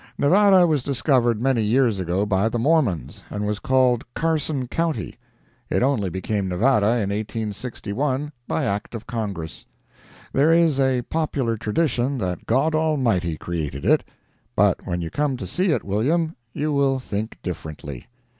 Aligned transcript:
Nevada 0.17 0.65
was 0.65 0.81
discovered 0.81 1.43
many 1.43 1.61
years 1.61 1.99
ago 1.99 2.25
by 2.25 2.49
the 2.49 2.57
Mormons, 2.57 3.23
and 3.29 3.45
was 3.45 3.59
called 3.59 4.03
Carson 4.15 4.67
county. 4.67 5.13
It 5.69 5.83
only 5.83 6.09
became 6.09 6.47
Nevada 6.47 6.87
in 6.95 7.11
1861, 7.11 8.31
by 8.47 8.63
act 8.65 8.95
of 8.95 9.05
Congress. 9.05 9.67
There 10.33 10.51
is 10.51 10.79
a 10.79 11.03
popular 11.03 11.55
tradition 11.55 12.17
that 12.17 12.47
God 12.47 12.73
Almighty 12.73 13.37
created 13.37 13.85
it; 13.85 14.03
but 14.55 14.87
when 14.87 15.01
you 15.01 15.11
come 15.11 15.37
to 15.37 15.45
see 15.45 15.65
it, 15.65 15.83
William, 15.83 16.35
you 16.51 16.73
will 16.73 16.97
think 16.97 17.37
differently. 17.43 18.07